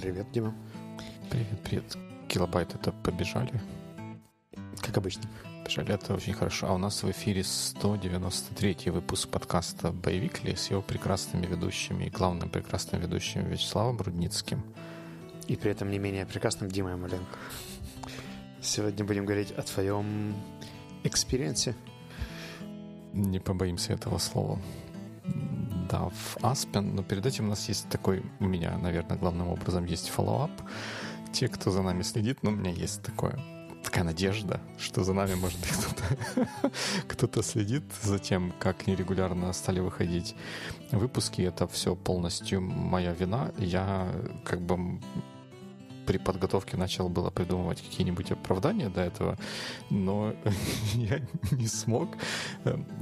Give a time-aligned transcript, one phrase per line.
[0.00, 0.54] Привет, Дима.
[1.28, 1.84] Привет, привет.
[2.26, 3.60] Килобайтики побежали?
[4.80, 5.24] Как обычно.
[5.62, 6.68] Побежали, это очень хорошо.
[6.68, 12.48] А у нас в эфире 193 выпуск подкаста «Biweekly» с его прекрасными ведущими и главным
[12.48, 14.62] прекрасным ведущим Вячеславом Рудницким.
[15.48, 17.36] И при этом не менее прекрасным Димой Маленко.
[18.62, 20.34] Сегодня будем говорить о твоем
[21.04, 21.74] experience е.
[23.12, 24.58] Не побоимся этого слова.
[25.90, 29.86] Да, в Aspen, но перед этим у нас есть такой, у меня, наверное, главным образом
[29.86, 30.52] есть follow-up.
[31.32, 33.38] Те, кто за нами следит, ну, у меня есть такое
[33.82, 36.70] такая надежда, что за нами, может быть, кто-то,
[37.08, 40.36] кто-то следит за тем, как нерегулярно стали выходить
[40.92, 41.42] выпуски.
[41.42, 43.52] Это все полностью моя вина.
[43.58, 44.12] Я
[44.44, 45.00] как бы
[46.10, 49.38] при подготовке начал было придумывать какие-нибудь оправдания до этого,
[49.90, 50.34] но
[50.94, 51.20] я
[51.52, 52.08] не смог.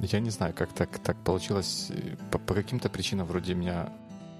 [0.02, 1.90] Я не знаю, как так, так получилось.
[2.30, 3.90] По, по каким-то причинам вроде меня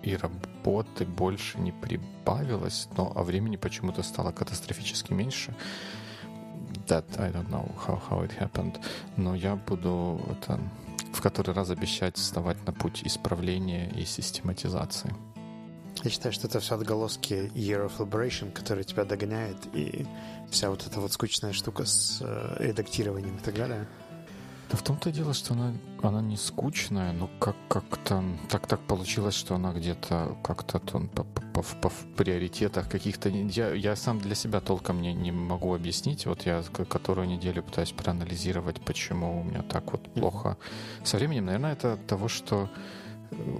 [0.02, 5.54] и работы больше не прибавилось, но а времени почему-то стало катастрофически меньше.
[6.88, 8.78] That I don't know how, how it happened.
[9.16, 10.60] Но я буду это
[11.10, 15.14] в который раз обещать вставать на путь исправления и систематизации.
[16.04, 20.06] Я считаю, что это все отголоски Year of Liberation, который тебя догоняет, и
[20.50, 23.86] вся вот эта вот скучная штука с э, редактированием и так далее.
[24.70, 29.34] Да в том-то дело, что она, она не скучная, но как, как-то так так получилось,
[29.34, 33.30] что она где-то как-то по, по, по, в приоритетах каких-то...
[33.30, 36.26] Я, я сам для себя толком не, не могу объяснить.
[36.26, 40.58] Вот я которую неделю пытаюсь проанализировать, почему у меня так вот плохо.
[41.02, 42.68] Со временем, наверное, это от того, что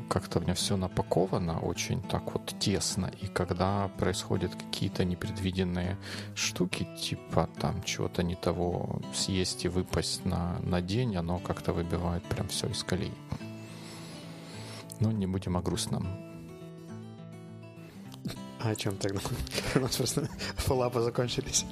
[0.09, 5.99] как-то у меня все напаковано очень так вот тесно, и когда происходят какие-то непредвиденные
[6.35, 12.25] штуки, типа там чего-то не того съесть и выпасть на, на день, оно как-то выбивает
[12.25, 13.13] прям все из колеи.
[15.01, 16.09] Но не будем о грустном.
[18.61, 19.21] А о чем тогда?
[19.77, 21.65] У нас просто фоллапы закончились.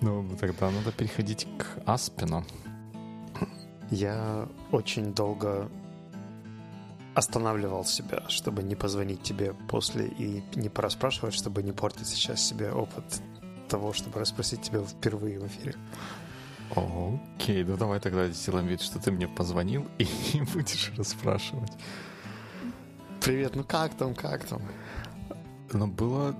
[0.00, 2.44] Ну, тогда надо переходить к Аспину.
[3.90, 5.70] Я очень долго
[7.16, 12.70] останавливал себя, чтобы не позвонить тебе после и не порасспрашивать, чтобы не портить сейчас себе
[12.70, 13.22] опыт
[13.68, 15.74] того, чтобы расспросить тебя впервые в эфире.
[16.74, 21.72] Окей, ну давай тогда сделаем вид, что ты мне позвонил и будешь расспрашивать.
[23.22, 24.60] Привет, ну как там, как там?
[25.72, 26.36] Ну, было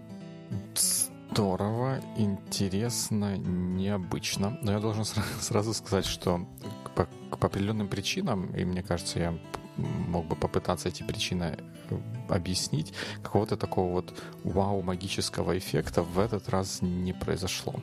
[0.75, 4.58] здорово, интересно, необычно.
[4.60, 5.06] Но я должен
[5.41, 6.47] сразу сказать, что
[6.94, 9.38] по, по определенным причинам, и мне кажется, я
[9.76, 11.59] мог бы попытаться эти причины
[11.91, 11.98] э,
[12.28, 12.92] объяснить,
[13.22, 14.14] какого-то такого вот
[14.44, 17.75] вау магического эффекта в этот раз не произошло.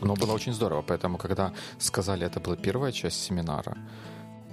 [0.00, 3.76] Но было очень здорово, поэтому когда сказали, это была первая часть семинара,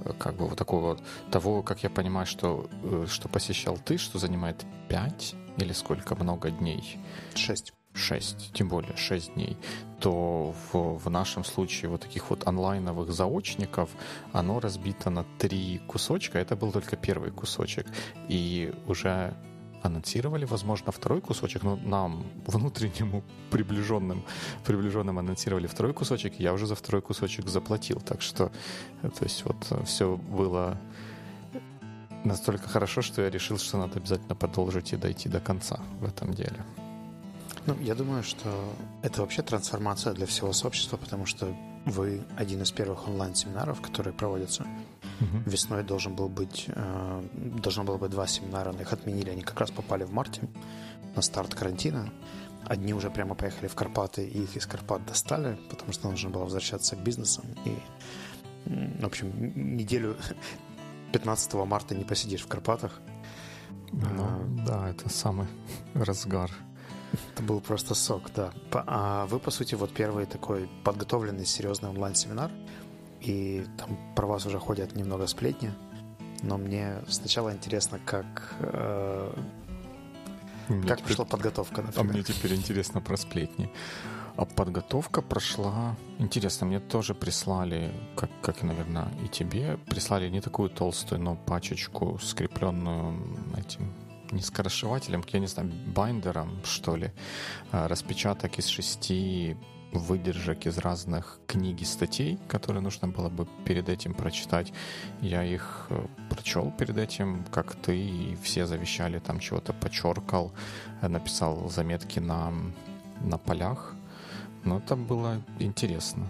[0.05, 0.97] э, как бы вот такого
[1.31, 6.49] того, как я понимаю, что, э, что посещал ты, что занимает 5 или сколько много
[6.49, 6.99] дней?
[7.35, 7.73] 6.
[7.93, 9.57] 6, тем более 6 дней,
[9.99, 13.89] то в, в нашем случае вот таких вот онлайновых заочников
[14.31, 16.39] оно разбито на три кусочка.
[16.39, 17.87] Это был только первый кусочек.
[18.27, 19.33] И уже
[19.83, 24.23] анонсировали, возможно, второй кусочек, но нам, внутреннему приближенным,
[24.65, 27.99] приближенным анонсировали второй кусочек, я уже за второй кусочек заплатил.
[27.99, 28.51] Так что,
[29.01, 30.77] э, то есть вот э, все было
[32.23, 36.33] настолько хорошо, что я решил, что надо обязательно продолжить и дойти до конца в этом
[36.33, 36.63] деле.
[37.65, 38.49] Ну, я думаю, что
[39.03, 44.63] это вообще трансформация для всего сообщества, потому что вы один из первых онлайн-семинаров, которые проводятся.
[44.63, 45.49] Uh-huh.
[45.49, 49.29] Весной должен был быть, э, должно было быть два семинара, но их отменили.
[49.29, 50.41] Они как раз попали в марте
[51.15, 52.11] на старт карантина.
[52.65, 56.43] Одни уже прямо поехали в Карпаты, и их из Карпат достали, потому что нужно было
[56.43, 57.45] возвращаться к бизнесам.
[57.65, 57.77] И,
[58.65, 59.31] в общем,
[59.77, 60.17] неделю
[61.13, 62.99] 15 марта не посидишь в Карпатах.
[63.91, 65.47] Ну, а, да, это самый
[65.93, 66.51] разгар
[67.33, 68.51] это был просто сок, да.
[68.71, 72.51] А вы, по сути, вот первый такой подготовленный серьезный онлайн-семинар,
[73.21, 75.73] и там про вас уже ходят немного сплетни,
[76.41, 79.33] но мне сначала интересно, как э,
[80.67, 81.15] мне как теперь...
[81.15, 82.09] прошла подготовка, например.
[82.09, 83.69] А мне теперь интересно про сплетни.
[84.35, 85.95] А подготовка прошла...
[86.17, 91.35] Интересно, мне тоже прислали, как, как и, наверное, и тебе, прислали не такую толстую, но
[91.35, 93.15] пачечку, скрепленную
[93.57, 93.93] этим
[94.33, 97.11] не скоросшивателем, я не знаю, binder ом, что ли,
[97.71, 99.55] а, распечаток из шести
[99.93, 104.73] выдержек из разных книг и статей, которые нужно было бы перед этим прочитать.
[105.21, 110.51] Я их э, прочел перед этим, как ты, и все завещали, там чего-то подчеркал,
[111.01, 112.53] э, написал заметки на,
[113.21, 113.93] на полях.
[114.63, 116.27] Но это было интересно.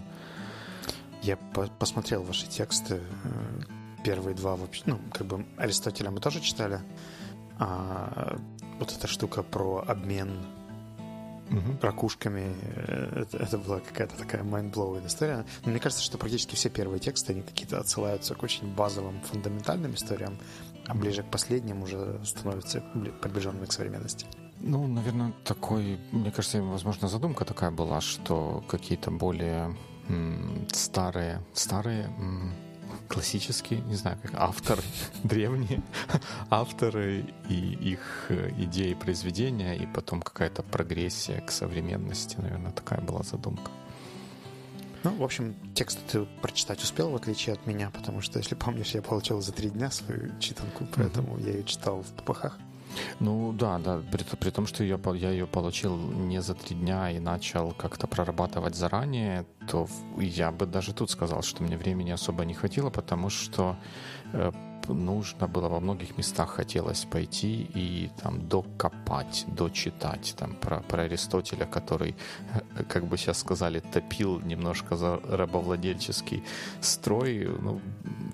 [1.22, 3.00] Я по посмотрел ваши тексты.
[3.24, 3.60] Э,
[4.04, 6.80] первые два вообще, ну, как бы Аристотеля мы тоже читали.
[7.58, 8.38] А
[8.78, 10.30] вот эта штука про обмен
[11.50, 11.78] угу.
[11.80, 15.44] ракушками, э, это, это была какая-то такая mind-blowing история.
[15.64, 19.94] Но мне кажется, что практически все первые тексты, они какие-то отсылаются к очень базовым, фундаментальным
[19.94, 20.38] историям,
[20.86, 22.82] а ближе к последним уже становятся
[23.22, 24.26] приближенными к современности.
[24.60, 29.76] Ну, наверное, такой, мне кажется, возможно, задумка такая была, что какие-то более
[30.72, 32.10] старые, старые
[33.08, 34.82] классические, не знаю, как авторы,
[35.24, 35.82] древние
[36.50, 43.22] авторы и их э, идеи произведения, и потом какая-то прогрессия к современности, наверное, такая была
[43.22, 43.70] задумка.
[45.04, 48.94] Ну, в общем, текст ты прочитать успел, в отличие от меня, потому что, если помнишь,
[48.94, 51.46] я получил за три дня свою читанку, поэтому mm-hmm.
[51.46, 52.58] я ее читал в попахах.
[53.20, 57.10] Ну да, да, при, при том, что я, я ее получил не за три дня
[57.10, 59.88] и начал как-то прорабатывать заранее, то
[60.18, 63.76] я бы даже тут сказал, что мне времени особо не хватило, потому что
[64.32, 64.52] э,
[64.88, 71.64] нужно было во многих местах хотелось пойти и там докопать, дочитать там про, про Аристотеля,
[71.66, 72.14] который,
[72.88, 76.42] как бы сейчас сказали, топил немножко за рабовладельческий
[76.80, 77.48] строй.
[77.60, 77.80] Ну,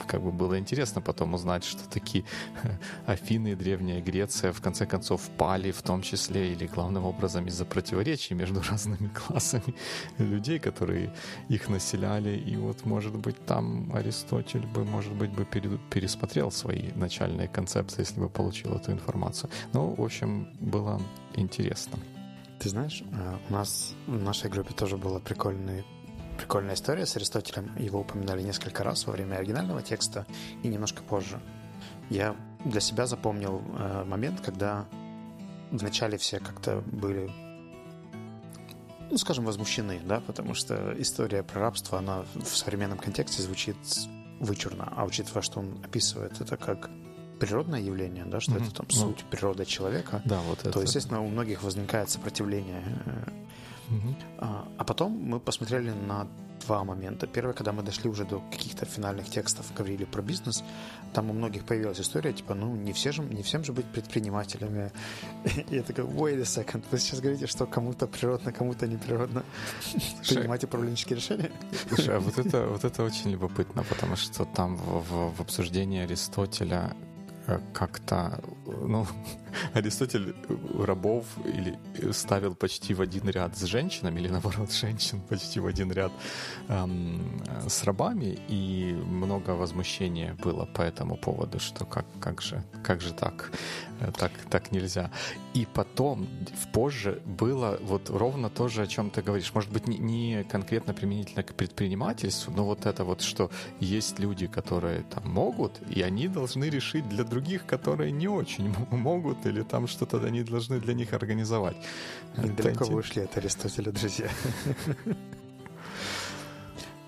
[0.06, 2.24] как бы было интересно потом узнать, что такие
[3.06, 7.64] Афины и Древняя Греция в конце концов пали, в том числе или главным образом из-за
[7.64, 9.74] противоречий между разными классами
[10.18, 11.14] людей, которые
[11.48, 12.36] их населяли.
[12.36, 15.46] И вот, может быть, там Аристотель бы, может быть, бы
[15.90, 19.50] пересмотрел пересмотрел свои начальные концепции, если бы получил эту информацию.
[19.72, 21.00] Ну, в общем, было
[21.36, 21.98] интересно.
[22.58, 25.84] Ты знаешь, э, у нас в нашей группе тоже была прикольная,
[26.38, 27.70] прикольная история с Аристотелем.
[27.78, 30.26] Его упоминали несколько раз во время оригинального текста
[30.62, 31.40] и немножко позже.
[32.10, 32.34] Я
[32.64, 34.86] для себя запомнил э, момент, когда
[35.70, 37.30] вначале все как-то были
[39.10, 43.76] ну, скажем, возмущены, да, потому что история про рабство, она в современном контексте звучит
[44.40, 46.90] вычурно, а учитывая, что он описывает это как
[47.38, 48.66] природное явление, да, что mm-hmm.
[48.66, 50.72] это там ну, суть природы человека, да, вот это.
[50.72, 52.82] то, естественно, у многих возникает сопротивление.
[53.88, 54.14] Mm-hmm.
[54.38, 56.28] А, а потом мы посмотрели на
[56.70, 57.26] два момента.
[57.26, 60.64] Первый, когда мы дошли уже до каких-то финальных текстов, говорили про бизнес,
[61.12, 64.92] там у многих появилась история, типа, ну, не, все же, не всем же быть предпринимателями.
[65.70, 69.42] И я такой, wait a second, вы сейчас говорите, что кому-то природно, кому-то неприродно
[70.28, 71.50] принимать управленческие решения?
[71.88, 76.04] Слушай, а вот это, вот это очень любопытно, потому что там в, в, в обсуждении
[76.04, 76.94] Аристотеля
[77.72, 79.06] как-то, ну,
[79.74, 80.34] Аристотель
[80.78, 81.78] рабов или
[82.12, 86.12] ставил почти в один ряд с женщинами, или наоборот, женщин почти в один ряд
[86.68, 93.00] эм, с рабами, и много возмущения было по этому поводу, что как, как же, как
[93.00, 93.50] же так,
[94.00, 95.10] э, так, так нельзя.
[95.54, 96.28] И потом,
[96.72, 99.52] позже, было вот ровно то же, о чем ты говоришь.
[99.54, 103.50] Может быть, не, не конкретно применительно к предпринимательству, но вот это вот, что
[103.80, 109.46] есть люди, которые там могут, и они должны решить для других, которые не очень могут,
[109.46, 111.76] или там что-то они должны для них организовать.
[112.36, 114.28] Далеко вы ушли от Аристотеля, друзья.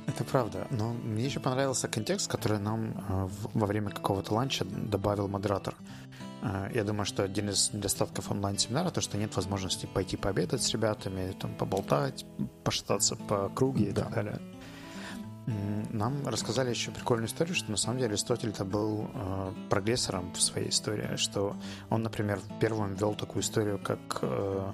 [0.06, 0.66] Это правда.
[0.70, 5.74] Но мне еще понравился контекст, который нам э, во время какого-то ланча добавил модератор.
[6.42, 10.70] Э, я думаю, что один из недостатков онлайн-семинара то, что нет возможности пойти пообедать с
[10.70, 12.26] ребятами, там, поболтать,
[12.64, 14.02] пошататься по круге и да.
[14.02, 14.40] так далее.
[15.46, 20.40] Нам рассказали еще прикольную историю, что на самом деле Аристотель это был э, прогрессором в
[20.40, 21.56] своей истории, что
[21.90, 24.72] он, например, первым ввел такую историю, как э,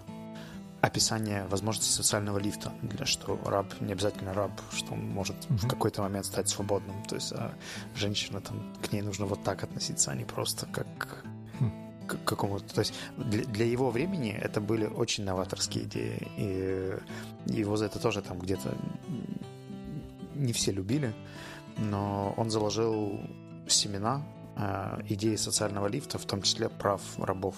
[0.83, 5.57] описание возможности социального лифта, для что раб не обязательно раб, что он может mm-hmm.
[5.57, 7.53] в какой-то момент стать свободным, то есть а
[7.97, 11.25] женщина там к ней нужно вот так относиться, а не просто как
[11.59, 12.07] хм.
[12.07, 12.75] к какому-то.
[12.75, 16.29] То есть для, для его времени это были очень новаторские идеи.
[16.37, 18.77] И его за это тоже там где-то
[20.39, 21.15] не все любили,
[21.77, 23.21] но он заложил
[23.67, 24.23] семена
[24.57, 27.57] э, идеи социального лифта, в том числе прав рабов.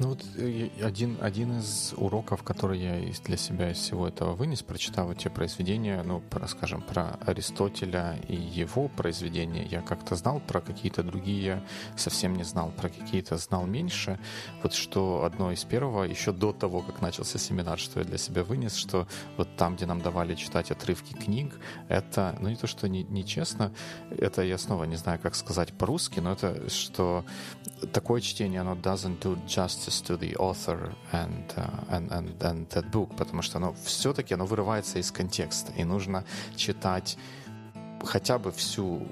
[0.00, 4.62] Ну вот э, один, один из уроков, который я для себя из всего этого вынес,
[4.62, 10.60] прочитав эти произведения, ну, про, скажем, про Аристотеля и его произведения, я как-то знал про
[10.60, 11.64] какие-то другие,
[11.96, 14.20] совсем не знал, про какие-то знал меньше.
[14.62, 18.44] Вот что одно из первого, еще до того, как начался семинар, что я для себя
[18.44, 22.88] вынес, что вот там, где нам давали читать отрывки книг, это, ну не то, что
[22.88, 23.72] не, нечестно,
[24.10, 27.24] это я снова не знаю, как сказать по-русски, но это что
[27.92, 32.68] такое чтение, оно doesn't do justice justice to the author and, uh, and, and, and
[32.70, 36.24] that book, потому что оно все-таки оно вырывается из контекста, и нужно
[36.56, 37.16] читать
[38.04, 39.06] хотя бы всю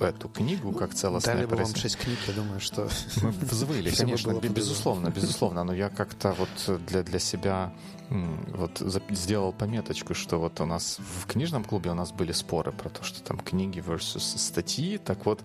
[0.00, 2.88] эту книгу как целостное Дали бы вам шесть книг, я думаю, что...
[3.22, 7.72] Мы взвыли, конечно, безусловно, безусловно, но я как-то вот для, для себя
[8.10, 12.88] вот сделал пометочку, что вот у нас в книжном клубе у нас были споры про
[12.88, 15.42] то, что там книги versus статьи, так вот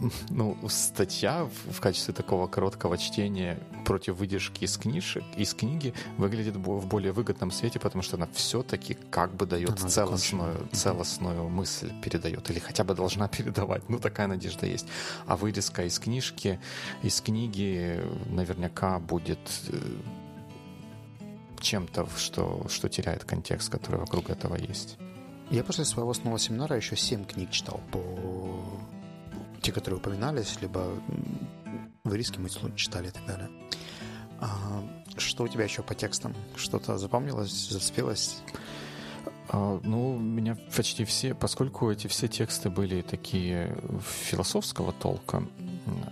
[0.30, 6.86] ну, статья в, качестве такого короткого чтения против выдержки из книжек, из книги выглядит в
[6.86, 12.48] более выгодном свете, потому что она все-таки как бы дает она целостную, целостную мысль передает,
[12.50, 13.88] или хотя бы должна передавать.
[13.88, 14.86] Ну, такая надежда есть.
[15.26, 16.58] А вырезка из книжки,
[17.02, 19.38] из книги наверняка будет
[19.68, 19.78] э,
[21.60, 24.96] чем-то, что, что теряет контекст, который вокруг этого есть.
[25.50, 28.60] Я после своего основного семинара еще семь книг читал по
[29.62, 30.86] те, которые упоминались, либо
[32.04, 33.48] вырезки мы читали и так далее.
[34.40, 34.48] А,
[35.16, 36.34] что у тебя еще по текстам?
[36.56, 38.42] Что-то запомнилось, зацепилось?
[39.50, 45.42] А, ну, меня почти все, поскольку эти все тексты были такие философского толка,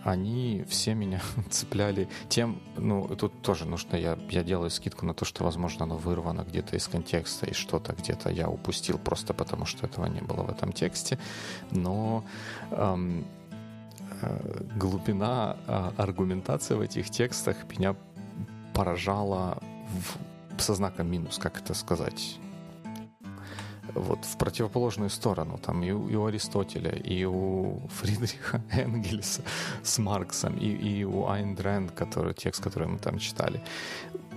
[0.05, 5.25] они все меня цепляли тем, ну, тут тоже нужно, я, я делаю скидку на то,
[5.25, 9.87] что, возможно, оно вырвано где-то из контекста, и что-то где-то я упустил просто потому, что
[9.87, 11.19] этого не было в этом тексте,
[11.71, 12.25] но
[12.71, 13.27] эм,
[14.23, 17.97] э, глубина э, аргументации в этих текстах меня
[18.73, 22.39] поражала в, со знаком минус, как это сказать,
[23.95, 25.59] вот в противоположную сторону.
[25.59, 29.43] Там и и у Аристотеля, и у Фридриха Энгельса
[29.83, 33.63] с Марксом, и, и у Айн Дрэнд, который, текст, который мы там читали.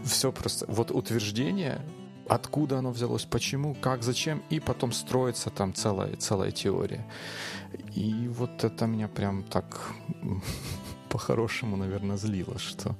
[0.03, 0.65] Все просто...
[0.67, 1.81] Вот утверждение,
[2.27, 7.05] откуда оно взялось, почему, как, зачем, и потом строится там целая, целая теория.
[7.95, 9.91] И вот это меня прям так
[11.09, 12.95] по-хорошему, наверное, злило, что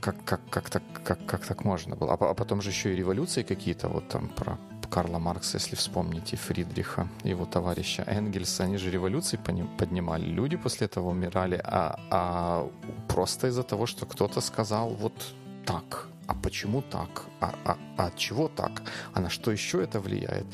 [0.00, 2.14] как, как, как, так, как, как так можно было?
[2.14, 4.58] А, а потом же еще и революции какие-то, вот там про
[4.94, 9.40] Карла Маркса, если вспомните, Фридриха, его товарища Энгельса, они же революции
[9.78, 10.24] поднимали.
[10.24, 12.70] Люди после этого умирали, а, а
[13.08, 15.34] просто из-за того, что кто-то сказал вот
[15.66, 16.08] так.
[16.28, 17.24] А почему так?
[17.40, 18.82] А, а, а от чего так?
[19.12, 20.46] А на что еще это влияет?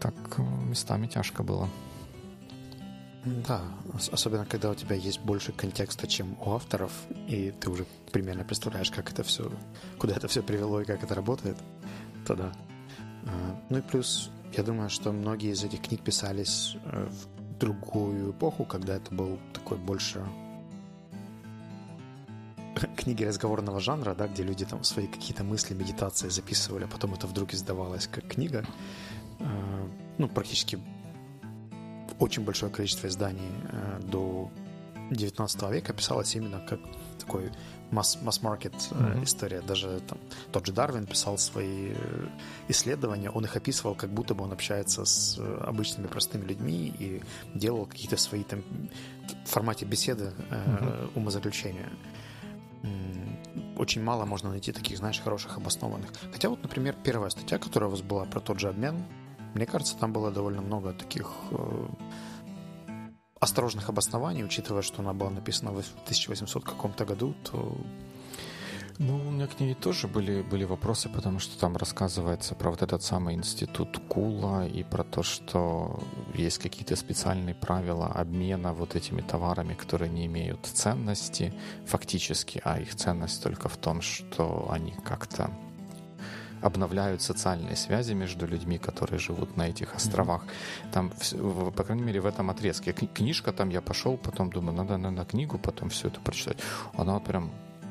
[0.00, 1.68] Так местами тяжко было.
[3.26, 3.60] Да,
[4.12, 6.92] особенно когда у тебя есть больше контекста, чем у авторов,
[7.26, 9.50] и ты уже примерно представляешь, как это все,
[9.98, 11.56] куда это все привело и как это работает,
[12.24, 12.52] то да.
[13.26, 18.30] А, ну и плюс, я думаю, что многие из этих книг писались э, в другую
[18.30, 20.24] эпоху, когда это был такой больше
[22.96, 27.26] книги разговорного жанра, да, где люди там свои какие-то мысли, медитации записывали, а потом это
[27.26, 28.64] вдруг издавалось как книга.
[29.40, 30.78] А, ну, практически
[32.18, 34.50] очень большое количество изданий э, до
[35.10, 36.80] 19 века писалось именно как
[37.18, 37.50] такой
[37.90, 39.24] масс-маркет mm-hmm.
[39.24, 39.60] история.
[39.60, 40.18] Даже там,
[40.52, 42.26] тот же Дарвин писал свои э,
[42.68, 47.22] исследования, он их описывал, как будто бы он общается с обычными простыми людьми и
[47.54, 48.62] делал какие-то свои там
[49.44, 51.10] в формате беседы mm-hmm.
[51.14, 51.88] умозаключения.
[53.76, 56.10] Очень мало можно найти таких, знаешь, хороших обоснованных.
[56.32, 59.04] Хотя вот, например, первая статья, которая у вас была про тот же обмен,
[59.56, 61.86] мне кажется, там было довольно много таких э,
[63.40, 67.74] осторожных обоснований, учитывая, что она была написана в 1800 каком-то году, то
[68.98, 72.82] ну, у меня к ней тоже были, были вопросы, потому что там рассказывается про вот
[72.82, 76.02] этот самый институт Кула и про то, что
[76.34, 81.54] есть какие-то специальные правила обмена вот этими товарами, которые не имеют ценности
[81.86, 85.50] фактически, а их ценность только в том, что они как-то
[86.62, 90.44] обновляют социальные связи между людьми, которые живут на этих островах.
[90.44, 90.92] Mm-hmm.
[90.92, 92.92] Там, по крайней мере, в этом отрезке.
[92.92, 96.58] Книжка там я пошел, потом думаю, надо, на книгу потом все это прочитать.
[96.94, 97.50] Она прям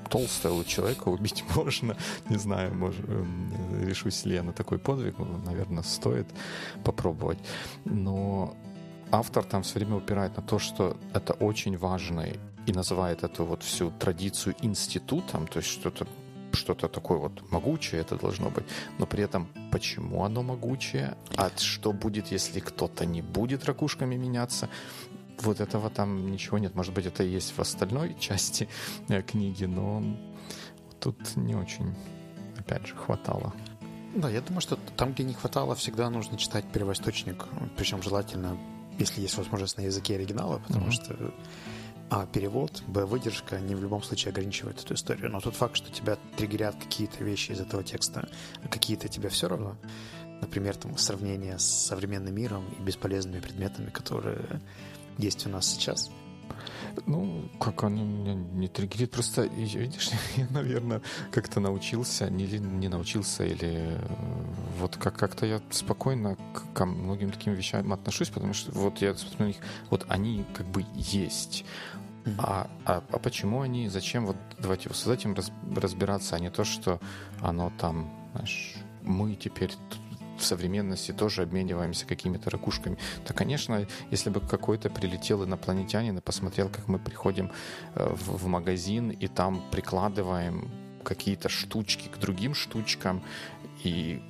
[0.10, 1.96] толстая у человека убить можно.
[2.30, 5.16] Не знаю, может, эм, решусь ли я на такой подвиг.
[5.46, 6.28] Наверное, стоит
[6.84, 7.40] попробовать.
[7.86, 8.56] Но
[9.12, 13.64] автор там все время упирает на то, что это очень важный и называет эту вот
[13.64, 16.08] всю традицию институтом, то есть что-то
[16.56, 18.66] что-то такое вот могучее это должно быть,
[18.98, 24.70] но при этом почему оно могучее, а что будет, если кто-то не будет ракушками меняться,
[25.42, 26.76] вот этого там ничего нет.
[26.76, 28.68] Может быть, это и есть в остальной части
[29.10, 30.04] э, книги, но
[31.00, 31.94] тут не очень,
[32.58, 33.54] опять же, хватало.
[34.16, 37.46] Да, я думаю, что там, где не хватало, всегда нужно читать первоисточник,
[37.76, 38.58] причем желательно,
[38.98, 40.92] если есть возможность на языке оригинала, потому mm-hmm.
[40.92, 41.34] что
[42.10, 45.32] а перевод, Б выдержка не в любом случае ограничивает эту историю.
[45.32, 48.30] Но тот факт, что тебя триггерят какие-то вещи из этого текста,
[48.64, 49.76] а какие-то тебе все равно,
[50.42, 54.62] например, там сравнение с современным миром и бесполезными предметами, которые
[55.18, 56.12] есть у нас сейчас.
[57.08, 63.44] Ну, как он меня не триггерит, просто, видишь, я, наверное, как-то научился, не, не научился,
[63.46, 64.00] или э,
[64.80, 69.14] вот как- как-то я спокойно к, к многим таким вещам отношусь, потому что вот я
[69.16, 69.58] смотрю на них,
[69.90, 71.66] вот они как бы есть.
[72.40, 76.64] А, а, а почему они, зачем, вот давайте с этим раз, разбираться, а не то,
[76.64, 77.00] что
[77.42, 79.72] оно там, знаешь, мы теперь
[80.40, 82.98] современности тоже обмениваемся какими-то ракушками.
[83.26, 87.52] То, конечно, если бы какой-то прилетел инопланетянин и посмотрел, как мы приходим
[87.96, 90.72] э, в, в магазин и там прикладываем
[91.04, 93.24] какие-то штучки к другим штучкам,
[93.84, 94.22] и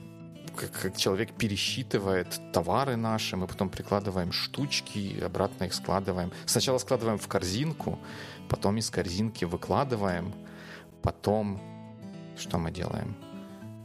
[0.55, 6.31] как человек пересчитывает товары наши, мы потом прикладываем штучки, обратно их складываем.
[6.45, 7.99] Сначала складываем в корзинку,
[8.49, 10.33] потом из корзинки выкладываем,
[11.01, 11.61] потом
[12.37, 13.15] что мы делаем?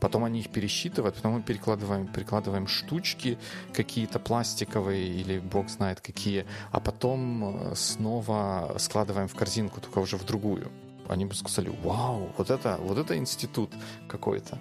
[0.01, 3.39] Потом они их пересчитывают, потом мы перекладываем, перекладываем штучки
[3.73, 10.17] какие-то пластиковые или бог знает какие, а потом э, снова складываем в корзинку, только уже
[10.17, 10.71] в другую.
[11.09, 13.73] Они бы сказали, вау, вот это, вот это институт
[14.09, 14.59] какой-то.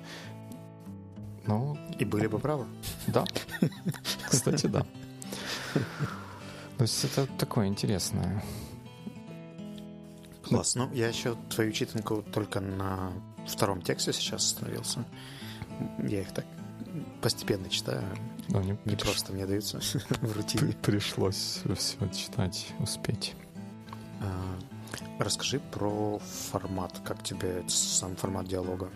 [1.47, 2.65] Ну, и были бы правы.
[3.07, 3.23] Да.
[4.29, 4.85] Кстати, да.
[6.77, 8.43] То есть это такое интересное.
[10.43, 10.75] Класс.
[10.75, 13.11] Ну, я еще твою читанку только на
[13.49, 15.03] втором тексте сейчас остановился.
[15.99, 16.45] Я их так
[17.21, 18.03] постепенно читаю.
[18.49, 19.01] Но не, не приш...
[19.01, 19.79] просто мне даются
[20.21, 20.73] в рутине.
[20.81, 23.35] Пришлось все читать, успеть.
[24.21, 24.59] А,
[25.19, 26.19] расскажи про
[26.51, 26.99] формат.
[27.03, 28.89] Как тебе сам формат диалога?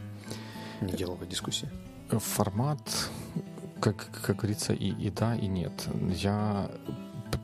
[0.81, 1.69] Не диалога, а дискуссии.
[2.09, 3.09] Формат,
[3.79, 5.87] как, как говорится, и, и да, и нет.
[6.09, 6.69] Я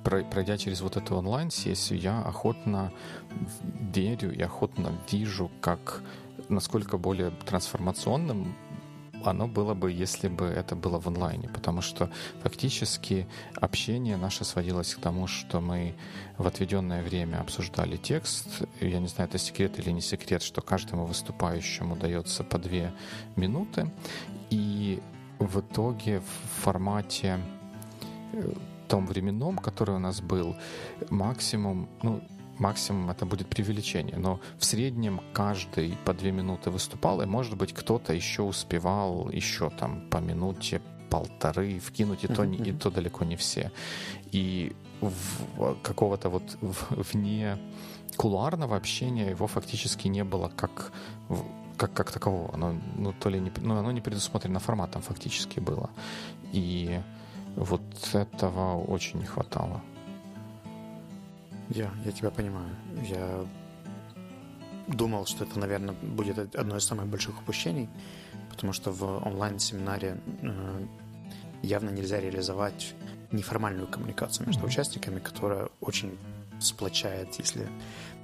[0.03, 2.91] пройдя через вот эту онлайн-сессию, я охотно
[3.93, 6.01] верю и охотно вижу, как
[6.49, 8.55] насколько более трансформационным
[9.23, 12.09] оно было бы, если бы это было в онлайне, потому что
[12.41, 15.95] фактически общение наше сводилось к тому, что мы
[16.37, 18.63] в отведенное время обсуждали текст.
[18.79, 22.93] Я не знаю, это секрет или не секрет, что каждому выступающему дается по две
[23.35, 23.91] минуты.
[24.49, 25.01] И
[25.39, 27.39] в итоге в формате
[28.33, 28.51] э,
[28.87, 30.55] том временном, который у нас был,
[31.09, 32.21] максимум, ну,
[32.59, 37.73] максимум это будет преувеличение, но в среднем каждый по две минуты выступал, и, может быть,
[37.73, 42.69] кто-то еще успевал еще там по минуте полторы вкинуть, и то, mm-hmm.
[42.69, 43.71] и то далеко не все.
[44.31, 46.57] И в, какого-то вот
[46.91, 47.57] вне
[48.15, 50.91] кулуарного общения его фактически не было как
[51.77, 52.53] как, как такового.
[52.53, 55.89] Оно, ну, то ли не, ну, оно не предусмотрено форматом фактически было.
[56.51, 56.99] И
[57.55, 57.81] вот
[58.13, 59.81] этого очень не хватало.
[61.69, 62.75] Я, я тебя понимаю.
[63.03, 63.45] Я
[64.87, 67.89] думал, что это, наверное, будет одно из самых больших упущений,
[68.49, 70.85] потому что в онлайн-семинаре э,
[71.61, 72.95] явно нельзя реализовать
[73.31, 74.67] неформальную коммуникацию между mm-hmm.
[74.67, 76.17] участниками, которая очень
[76.59, 77.67] сплочает, если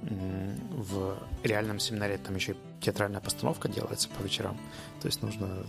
[0.02, 4.58] в реальном семинаре там еще театральная постановка делается по вечерам,
[5.00, 5.64] то есть нужно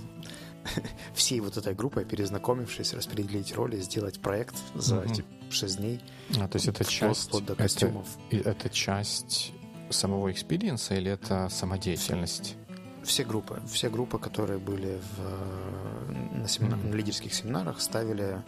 [1.13, 5.09] всей вот этой группой, перезнакомившись, распределить роли, сделать проект за угу.
[5.09, 6.01] эти 6 дней.
[6.39, 7.27] А, то есть это часть...
[7.27, 8.07] Вплоть до костюмов.
[8.31, 9.53] Это, это часть
[9.89, 12.55] самого experience а или это самодеятельность?
[13.03, 18.43] Все группы, все группы, которые были в, на, семинар, mm на лидерских семинарах, ставили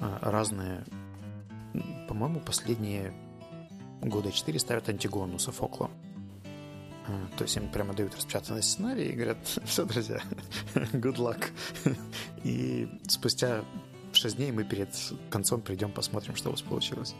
[0.00, 0.84] а, разные,
[2.06, 3.14] по-моему, последние
[4.02, 5.90] года четыре ставят Антигону Софокла.
[7.36, 10.20] То есть им прямо дают распечатанный сценарий и говорят, все, друзья,
[10.74, 11.50] good luck.
[12.44, 13.64] И спустя
[14.12, 14.88] 6 дней мы перед
[15.30, 17.14] концом придем, посмотрим, что у вас получилось.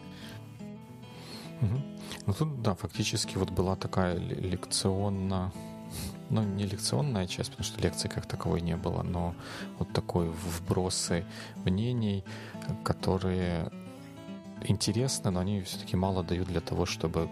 [1.60, 1.82] Угу.
[2.26, 5.52] Ну тут, да, фактически вот была такая лекционная,
[6.30, 9.34] ну не лекционная часть, потому что лекции как таковой не было, но
[9.78, 11.24] вот такой вбросы
[11.64, 12.24] мнений,
[12.82, 13.70] которые
[14.62, 17.28] интересны, но они все-таки мало дают для того, чтобы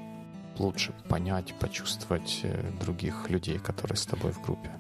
[0.63, 4.71] лучше понять, почувствовать э, других людей, которые с тобой в группе.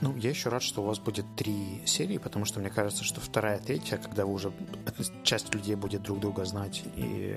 [0.00, 3.20] Ну, я еще рад, что у вас будет три серии, потому что мне кажется, что
[3.20, 4.52] вторая, третья, когда вы уже
[5.24, 7.36] часть людей будет друг друга знать и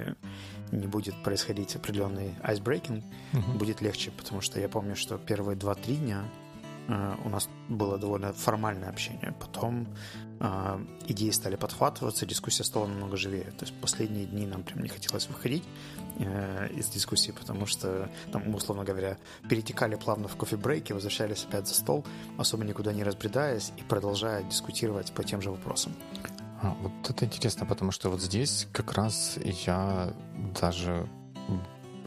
[0.72, 3.58] не будет происходить определенный айсбрейкинг, uh-huh.
[3.58, 6.24] будет легче, потому что я помню, что первые два-три дня
[6.88, 9.36] э, у нас было довольно формальное общение.
[9.42, 9.86] Потом
[10.40, 13.52] э, идеи стали подхватываться, дискуссия стала намного живее.
[13.58, 15.64] То есть последние дни нам прям не хотелось выходить,
[16.20, 19.18] Э, из дискуссии, потому что там, условно говоря,
[19.50, 22.06] перетекали плавно в кофе-брейки, возвращались опять за стол,
[22.38, 25.94] особо никуда не разбредаясь и продолжая дискутировать по тем же вопросам.
[26.62, 30.14] А, вот это интересно, потому что вот здесь как раз я
[30.62, 31.08] даже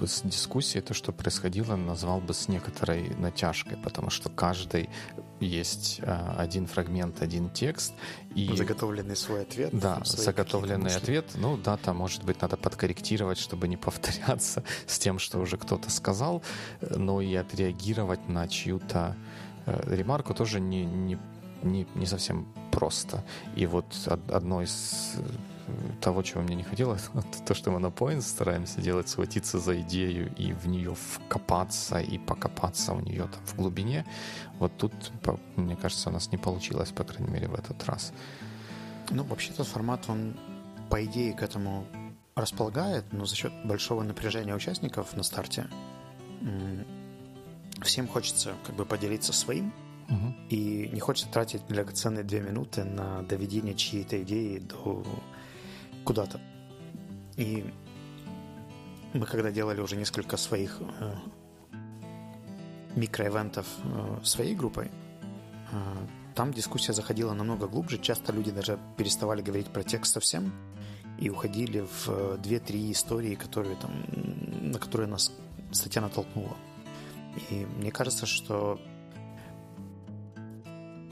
[0.04, 4.90] с дискуссией то, что происходило, назвал бы с некоторой натяжкой, потому что каждый
[5.40, 7.94] есть а, один фрагмент, один текст.
[8.34, 8.54] И...
[8.54, 9.70] Заготовленный свой ответ.
[9.72, 11.26] Да, заготовленный ответ.
[11.34, 15.90] Ну да, там, может быть, надо подкорректировать, чтобы не повторяться с тем, что уже кто-то
[15.90, 16.42] сказал,
[16.80, 19.16] но и отреагировать на чью-то
[19.66, 21.18] э, ремарку тоже не, не,
[21.62, 23.24] не, не совсем просто.
[23.54, 23.86] И вот
[24.28, 25.14] одно из
[26.00, 27.08] того, чего мне не хотелось,
[27.46, 32.18] то, что мы на Point стараемся делать, схватиться за идею и в нее вкопаться и
[32.18, 34.04] покопаться у нее там в глубине.
[34.58, 34.92] Вот тут,
[35.56, 38.12] мне кажется, у нас не получилось, по крайней мере, в этот раз.
[39.10, 40.36] Ну, вообще этот формат, он,
[40.90, 41.86] по идее, к этому
[42.34, 45.68] располагает, но за счет большого напряжения участников на старте
[47.82, 49.72] всем хочется как бы поделиться своим,
[50.08, 50.34] угу.
[50.48, 55.04] и не хочется тратить драгоценные две минуты на доведение чьей-то идеи до
[56.06, 56.40] куда-то.
[57.36, 57.64] И
[59.12, 61.14] мы когда делали уже несколько своих э,
[62.94, 67.98] микроэвентов э, своей группой, э, там дискуссия заходила намного глубже.
[67.98, 70.52] Часто люди даже переставали говорить про текст совсем
[71.18, 73.90] и уходили в э, две-три истории, которые там,
[74.72, 75.32] на которые нас
[75.72, 76.56] статья натолкнула.
[77.50, 78.78] И мне кажется, что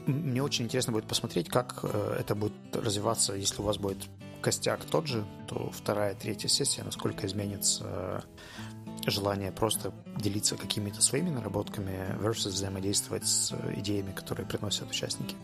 [0.07, 3.97] мне очень интересно будет посмотреть, как э, это будет развиваться, если у вас будет
[4.45, 8.23] костяк тот же, то вторая, третья сессия, насколько изменится
[9.07, 15.35] желание просто делиться какими-то своими наработками versus взаимодействовать с идеями, которые приносят участники.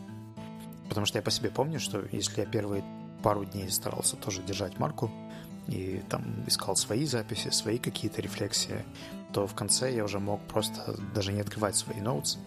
[0.88, 2.84] Потому что я по себе помню, что если я первые
[3.24, 5.10] пару дней старался тоже держать марку
[5.68, 8.86] и там искал свои записи, свои какие-то рефлексии,
[9.34, 12.38] то в конце я уже мог просто даже не открывать свои ноутс.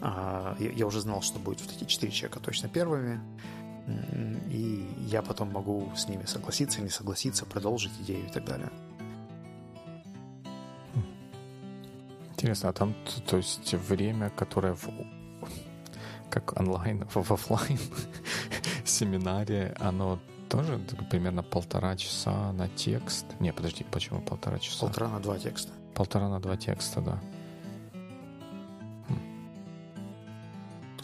[0.00, 3.20] А, я уже знал, что будет вот эти четыре человека точно первыми,
[3.86, 8.70] и я потом могу с ними согласиться, не согласиться, продолжить идею и так далее.
[12.32, 12.94] Интересно, а там,
[13.26, 14.88] то есть, время, которое в,
[16.30, 17.78] как онлайн, в, в офлайн
[18.84, 20.18] семинаре, оно
[20.48, 20.78] тоже
[21.10, 23.26] примерно полтора часа на текст?
[23.40, 24.80] Не, подожди, почему полтора часа?
[24.80, 25.72] Полтора на два текста.
[25.94, 27.20] Полтора на два текста, да.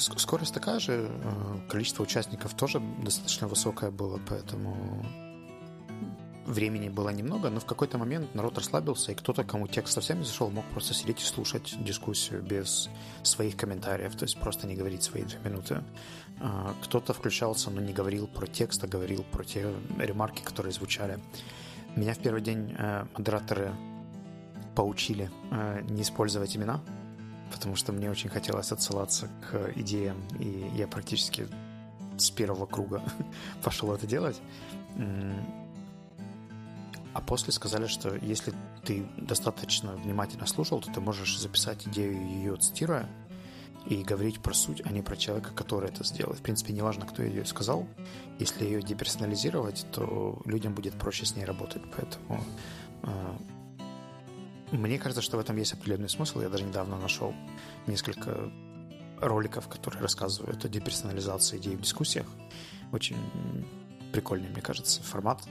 [0.00, 5.04] Скорость такая же, э, количество участников тоже достаточно высокое было, поэтому
[6.46, 10.24] времени было немного, но в какой-то момент народ расслабился, и кто-то, кому текст совсем не
[10.24, 12.88] зашел, мог просто сидеть и слушать дискуссию без
[13.22, 15.82] своих комментариев, то есть просто не говорить свои две минуты.
[16.40, 21.18] А, кто-то включался, но не говорил про текст, а говорил про те ремарки, которые звучали.
[21.96, 23.72] Меня в первый день э, модераторы
[24.74, 26.80] поучили э, не использовать имена,
[27.50, 31.48] потому что мне очень хотелось отсылаться к идеям, и я практически
[32.16, 33.02] с первого круга
[33.62, 34.40] пошел это делать.
[37.12, 38.52] А после сказали, что если
[38.84, 43.08] ты достаточно внимательно слушал, то ты можешь записать идею ее цитируя
[43.86, 46.34] и говорить про суть, а не про человека, который это сделал.
[46.34, 47.86] В принципе, неважно, кто ее сказал.
[48.38, 51.82] Если ее деперсонализировать, то людям будет проще с ней работать.
[51.96, 52.44] Поэтому
[53.02, 53.36] э,
[54.76, 56.40] мне кажется, что в этом есть определенный смысл.
[56.40, 57.34] Я даже недавно нашел
[57.86, 58.50] несколько
[59.20, 62.26] роликов, которые рассказывают о деперсонализации идей в дискуссиях.
[62.92, 63.16] Очень
[64.12, 65.42] прикольный, мне кажется, формат.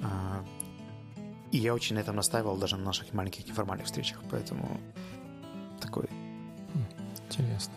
[0.00, 0.44] А,
[1.50, 4.80] и я очень на этом настаивал даже на наших маленьких неформальных встречах, поэтому
[5.80, 6.08] такой...
[7.28, 7.74] Интересно.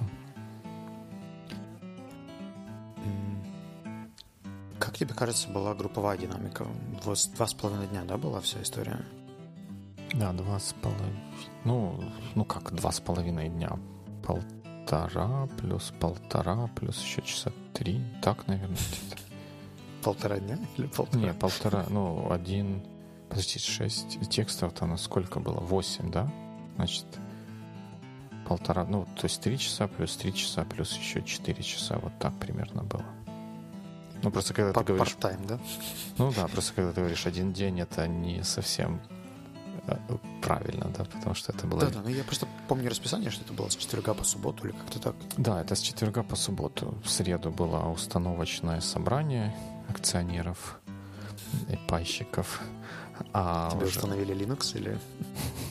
[4.80, 6.66] Как тебе кажется, была групповая динамика?
[7.04, 9.06] Два, два с половиной дня, да, была вся история?
[10.14, 11.20] Да, два с половиной...
[11.64, 12.04] Ну,
[12.36, 13.72] ну как два с половиной дня?
[14.26, 18.04] Полтора плюс полтора плюс еще часа три.
[18.22, 18.78] Так, наверное,
[20.04, 21.24] Полтора дня или полтора?
[21.24, 22.84] Не, полтора, ну, один...
[23.30, 25.60] Подожди, шесть текстов-то на сколько было?
[25.60, 26.30] Восемь, да?
[26.76, 27.06] Значит,
[28.48, 31.98] полтора, ну, то есть три часа плюс три часа плюс еще четыре часа.
[32.00, 33.06] Вот так примерно было.
[34.24, 35.16] Ну, просто когда ты говоришь...
[35.16, 35.60] Part-time, да?
[36.18, 39.00] Ну да, просто когда ты говоришь один день, это не совсем
[40.42, 41.82] правильно, да, потому что это было...
[41.82, 44.74] Да, да, но я просто помню расписание, что это было с четверга по субботу или
[44.74, 45.16] как-то так.
[45.38, 46.96] Да, это с четверга по субботу.
[47.04, 49.56] В среду было установочное собрание
[49.90, 50.80] акционеров
[51.70, 52.62] и пайщиков.
[53.34, 53.98] А Тебе уже...
[53.98, 54.98] установили Linux или...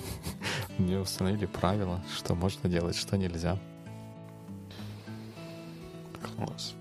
[0.79, 3.59] Мне установили правила, что можно делать, что нельзя.
[6.37, 6.75] Класс.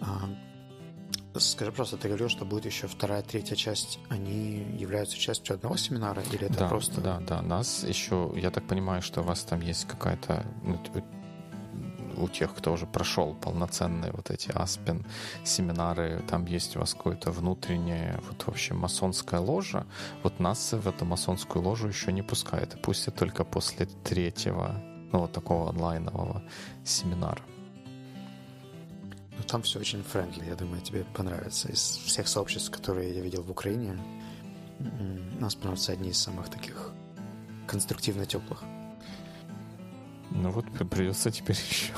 [0.00, 0.28] А,
[1.40, 3.98] скажи просто, ты говорил, что будет еще вторая, третья часть.
[4.08, 7.00] Они являются частью одного семинара или это да, просто...
[7.00, 7.42] Да, да.
[7.42, 10.78] Нас еще, я так понимаю, что у вас там есть какая-то ну,
[12.16, 15.04] у тех, кто уже прошел полноценные вот эти Аспен
[15.44, 19.86] семинары, там есть у вас какое-то внутреннее, вот вообще масонская ложа.
[20.22, 22.74] Вот нас в эту масонскую ложу еще не пускают.
[22.74, 26.42] И пустят только после третьего, ну вот такого онлайнового
[26.84, 27.42] семинара.
[29.36, 31.68] Ну, там все очень френдли, я думаю, тебе понравится.
[31.68, 33.98] Из всех сообществ, которые я видел в Украине,
[35.40, 36.92] нас понравятся одни из самых таких
[37.66, 38.62] конструктивно теплых.
[40.30, 41.92] Ну вот придется теперь еще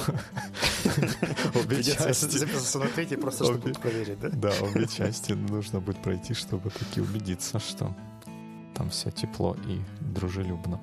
[1.58, 2.38] обе части.
[2.38, 4.28] Записаться на третий просто, чтобы проверить, да?
[4.28, 7.94] Да, обе части нужно будет пройти, чтобы таки убедиться, что
[8.74, 10.80] там все тепло и дружелюбно.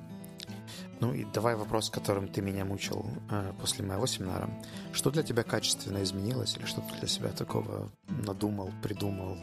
[1.00, 4.48] Ну и давай вопрос, которым ты меня мучил э, после моего семинара.
[4.92, 9.36] Что для тебя качественно изменилось или что ты для себя такого надумал, придумал,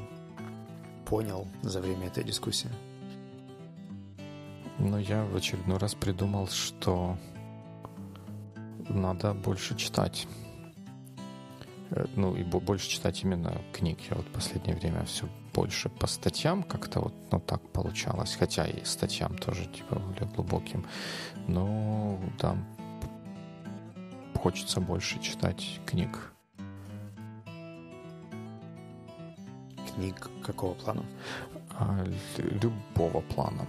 [1.05, 2.69] понял за время этой дискуссии?
[4.79, 7.17] Ну, я в очередной раз придумал, что
[8.89, 10.27] надо больше читать.
[11.91, 13.99] Э, ну, и больше читать именно книг.
[14.09, 18.35] Я вот в последнее время все больше по статьям как-то вот, ну, так получалось.
[18.35, 20.85] Хотя и статьям тоже, типа, более глубоким.
[21.47, 22.57] Но, да,
[24.35, 26.31] хочется больше читать книг.
[29.93, 31.03] Книг какого плана?
[31.77, 32.05] А,
[32.37, 33.65] любого плана.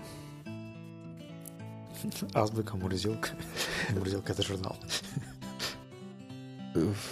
[2.35, 3.31] Азбука, Мурзилка.
[3.91, 4.77] Мурзилка— это журнал.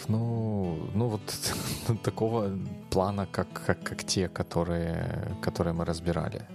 [0.09, 1.23] Ну, ну вот
[2.03, 2.59] такого
[2.91, 6.47] плана, как, как, как те, которые, которые мы разбирали.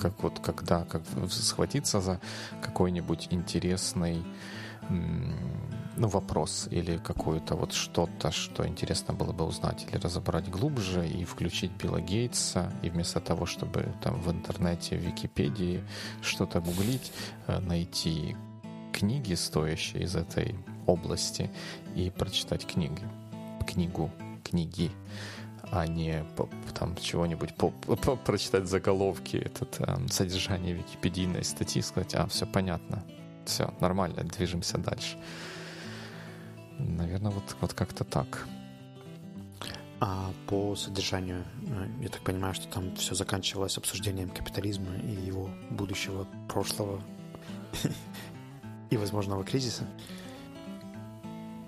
[0.00, 2.20] Как вот когда как схватиться за
[2.62, 4.22] какой-нибудь интересный
[4.88, 11.24] ну, вопрос или какое-то вот что-то, что интересно было бы узнать или разобрать глубже и
[11.24, 15.84] включить Билла Гейтса, и вместо того, чтобы там в интернете, в Википедии
[16.22, 17.12] что-то гуглить,
[17.46, 18.36] э, найти
[18.92, 20.54] книги, стоящие из этой
[20.86, 21.50] области,
[21.94, 23.02] и прочитать книги.
[23.66, 24.10] Книгу,
[24.42, 24.90] книги
[25.70, 26.24] а не
[26.74, 27.54] там чего-нибудь
[28.24, 33.04] прочитать заголовки, этот, э, содержание википедийной статьи, сказать, а, все понятно,
[33.44, 35.16] все, нормально, движемся дальше.
[36.78, 38.46] Наверное, вот, вот как-то так.
[40.00, 45.50] А по содержанию, э, я так понимаю, что там все заканчивалось обсуждением капитализма и его
[45.70, 47.00] будущего, прошлого
[48.90, 49.86] и возможного кризиса?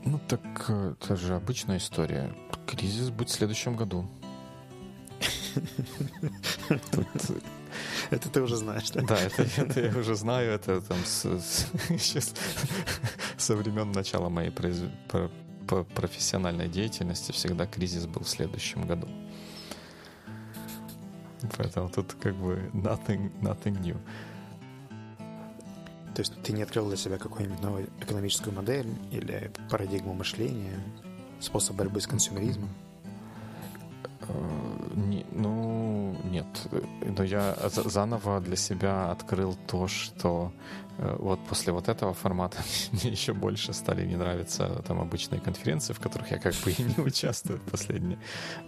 [0.04, 2.34] Ну так э, это же обычная история.
[2.66, 4.08] Кризис будет в следующем году.
[8.10, 9.02] Это ты уже знаешь, да?
[9.02, 10.50] Да, это, это я уже знаю.
[10.52, 11.66] Это там с, с,
[11.98, 12.34] сейчас,
[13.36, 15.30] со времен начала моей произ, про,
[15.66, 19.08] по профессиональной деятельности всегда кризис был в следующем году.
[21.56, 23.96] Поэтому тут как бы nothing, nothing new.
[26.14, 30.78] То есть ты не открыл для себя какую-нибудь новую экономическую модель или парадигму мышления,
[31.40, 32.68] способ борьбы с консюмеризмом?
[34.28, 36.46] Э, не, ну, нет.
[37.16, 40.52] Но я заново для себя открыл то, что
[40.98, 42.58] э, вот после вот этого формата
[42.92, 46.82] мне еще больше стали не нравиться там обычные конференции, в которых я как бы и
[46.82, 48.18] не участвую в последнее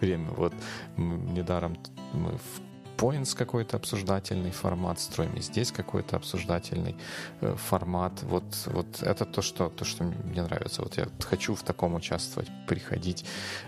[0.00, 0.30] время.
[0.30, 0.54] Вот
[0.96, 1.76] недаром
[2.12, 6.96] мы в Points какой-то обсуждательный формат, строим и здесь какой-то обсуждательный
[7.40, 8.22] э, формат.
[8.22, 10.82] Вот, вот это то что, то, что мне нравится.
[10.82, 13.24] Вот я хочу в таком участвовать, приходить,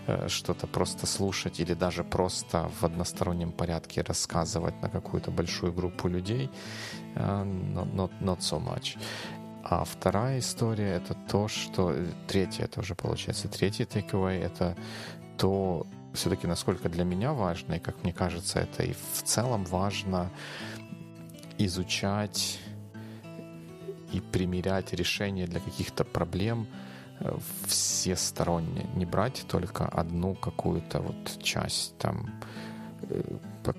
[0.07, 6.09] э, что-то просто слушать или даже просто в одностороннем порядке рассказывать на какую-то большую группу
[6.09, 6.51] людей.
[7.15, 8.99] Not, not, not so much.
[9.69, 11.95] А вторая история— это то, что...
[12.29, 14.77] Третья, это уже получается третий takeaway— это
[15.39, 15.87] то,
[16.17, 20.31] все-таки насколько для меня важно, и как мне кажется, это и в целом важно
[21.59, 22.59] изучать
[24.13, 26.67] и примерять решения для каких-то проблем
[27.21, 32.31] э, всесторонне, не брать только одну какую-то вот часть там
[33.03, 33.23] э,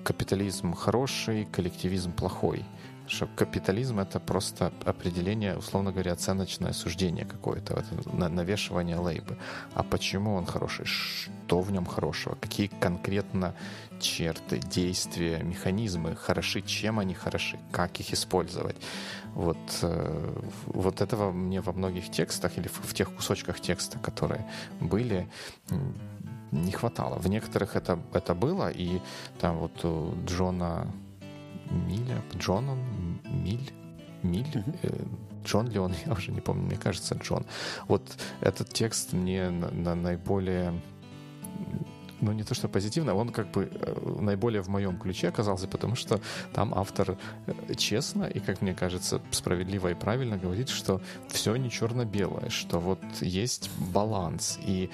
[0.04, 2.64] капитализм хороший, коллективизм плохой
[3.08, 9.36] что капитализм— это просто определение, условно говоря, оценочное суждение какое-то, это навешивание лейбы.
[9.74, 10.86] А почему он хороший?
[10.86, 12.36] Что в нем хорошего?
[12.40, 13.54] Какие конкретно
[14.00, 16.60] черты, действия, механизмы хороши?
[16.62, 17.58] Чем они хороши?
[17.72, 18.76] Как их использовать?
[19.34, 24.46] Вот, э, вот этого мне во многих текстах или в тех кусочках текста, которые
[24.80, 25.28] были,
[26.52, 27.18] не хватало.
[27.18, 29.00] В некоторых это, это было, и
[29.40, 30.86] там вот у Джона
[31.70, 32.78] Миля, Джон он,
[33.24, 33.72] Миль,
[34.22, 35.04] Миль, э,
[35.44, 37.44] Джон ли он, я уже не помню, мне кажется, Джон.
[37.86, 38.02] Вот
[38.40, 40.80] этот текст мне на, на наиболее
[42.20, 45.94] ну не то что позитивно, он как бы э, наиболее в моем ключе оказался, потому
[45.94, 46.20] что
[46.52, 51.70] там автор э, честно и, как мне кажется, справедливо и правильно говорит, что все не
[51.70, 54.90] черно-белое, что вот есть баланс, и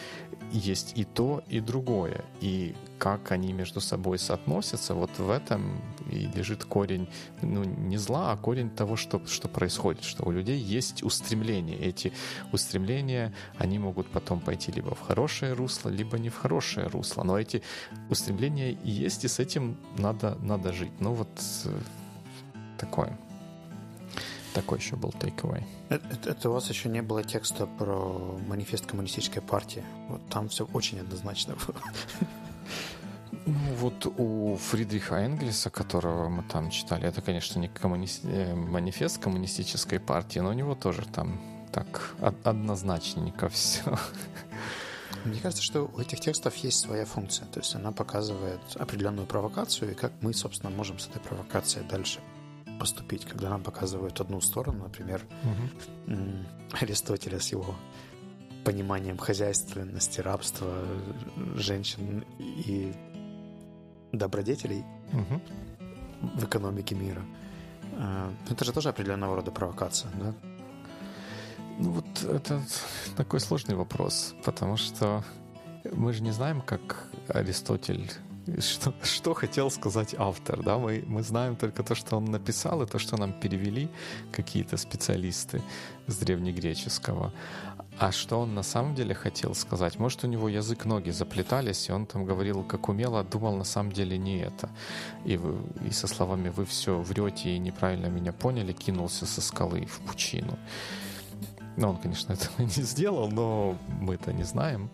[0.53, 2.25] есть и то, и другое.
[2.41, 5.81] И как они между собой соотносятся, вот в этом
[6.11, 7.09] и лежит корень,
[7.43, 11.77] ну, не зла, а корень того, что, что происходит, что у людей есть устремления.
[11.77, 12.13] Эти
[12.53, 17.25] устремления, они могут потом пойти либо в хорошее русло, либо не в хорошее русло.
[17.25, 17.63] Но эти
[18.11, 20.93] устремления есть, и с этим надо, надо жить.
[21.01, 21.29] Ну, вот
[21.65, 21.79] э,
[22.79, 23.19] такое.
[24.55, 25.65] Такой еще был takeaway.
[25.89, 29.83] Это, это, это у вас еще не было текста про манифест коммунистической партии.
[30.09, 31.81] Вот там все очень однозначно было.
[33.47, 38.09] Ну вот у Фридриха Энгельса, которого мы там читали, это, конечно, не коммуни...
[38.23, 41.41] Э, манифест коммунистической партии, но у него тоже там
[41.73, 42.15] так
[42.45, 43.83] однозначненько все.
[45.25, 47.47] Мне кажется, что у этих текстов есть своя функция.
[47.49, 52.21] То есть она показывает определенную провокацию, и как мы, собственно, можем с этой провокацией дальше
[52.79, 56.17] поступить, когда нам показывают одну сторону, например, угу.
[56.73, 57.75] Аристотеля с его
[58.65, 60.85] пониманием хозяйственности, рабства
[61.57, 62.95] женщин и
[64.13, 65.41] добродетелей угу.
[66.37, 67.23] в экономике мира.
[67.97, 70.35] А, это же тоже определенного рода провокация, да?
[71.79, 72.63] Ну вот это
[73.17, 75.25] такой сложный вопрос, потому что
[75.93, 78.11] мы же не знаем, как Аристотель
[78.61, 82.87] что, что хотел сказать автор, да, мы, мы знаем только то, что он написал, и
[82.87, 83.89] то, что нам перевели
[84.33, 85.63] какие-то специалисты
[86.07, 87.33] с древнегреческого.
[87.99, 89.99] А что он на самом деле хотел сказать?
[89.99, 93.65] Может, у него язык, ноги заплетались, и он там говорил, как умело, а думал на
[93.65, 94.69] самом деле не это.
[95.25, 99.87] И, вы, и со словами «вы все врете и неправильно меня поняли», кинулся со скалы
[99.87, 100.59] в пучину.
[101.77, 104.91] Ну, он, конечно, этого не сделал, но мы-то не знаем.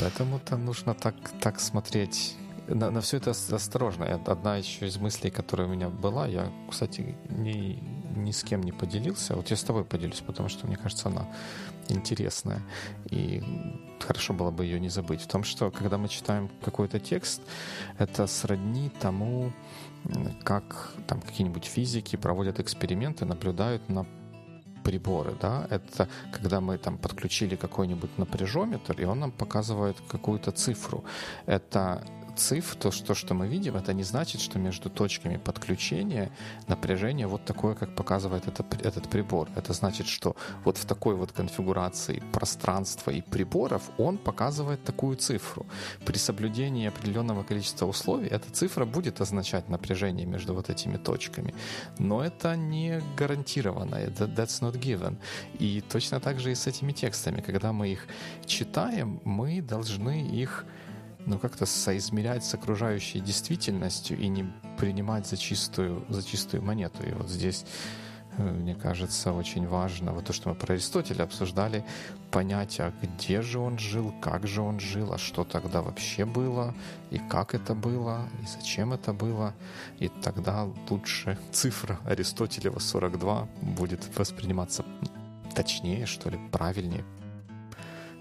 [0.00, 2.36] Поэтому-то нужно так, так смотреть
[2.68, 4.06] на, на все это осторожно.
[4.26, 7.82] Одна еще из мыслей, которая у меня была, я, кстати, ни,
[8.16, 9.34] ни с кем не поделился.
[9.34, 11.26] Вот я с тобой поделюсь, потому что, мне кажется, она
[11.88, 12.62] интересная.
[13.10, 13.42] И
[14.00, 15.22] хорошо было бы ее не забыть.
[15.22, 17.40] В том, что когда мы читаем какой-то текст,
[17.98, 19.52] это сродни тому,
[20.44, 24.06] как там какие-нибудь физики проводят эксперименты, наблюдают на
[24.88, 31.04] приборы, да, это когда мы там подключили какой-нибудь напряжометр, и он нам показывает какую-то цифру.
[31.46, 32.02] Это
[32.38, 36.30] цифр, то, что, что мы видим, это не значит, что между точками подключения
[36.68, 39.48] напряжение вот такое, как показывает это, этот прибор.
[39.56, 45.66] Это значит, что вот в такой вот конфигурации пространства и приборов он показывает такую цифру.
[46.04, 51.54] При соблюдении определенного количества условий эта цифра будет означать напряжение между вот этими точками.
[51.98, 53.96] Но это не гарантированно.
[53.96, 55.16] Это that's not given.
[55.58, 57.40] И точно так же и с этими текстами.
[57.40, 58.06] Когда мы их
[58.46, 60.64] читаем, мы должны их
[61.28, 67.06] ну, как-то соизмерять с окружающей действительностью и не принимать за чистую, за чистую монету.
[67.06, 67.66] И вот здесь
[68.38, 71.84] э, мне кажется, очень важно, вот то, что мы про Аристотеля обсуждали,
[72.30, 76.74] понять, а где же он жил, как же он жил, а что тогда вообще было,
[77.10, 79.54] и как это было, и зачем это было.
[79.98, 84.82] И тогда лучше цифра Аристотелева 42 будет восприниматься
[85.54, 87.04] точнее, что ли, правильнее,